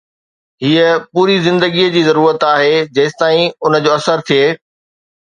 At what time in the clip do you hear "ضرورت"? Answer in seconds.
2.09-2.41